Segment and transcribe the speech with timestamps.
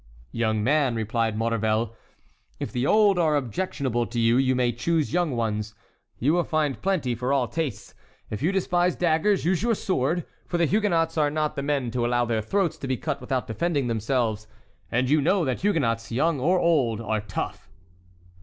[0.31, 1.95] "Young man," replied Maurevel,
[2.59, 7.13] "if the old are objectionable to you, you may choose young ones—you will find plenty
[7.13, 7.93] for all tastes.
[8.31, 12.03] If you despise daggers, use your sword, for the Huguenots are not the men to
[12.03, 14.47] allow their throats to be cut without defending themselves,
[14.91, 17.69] and you know that Huguenots, young or old, are tough."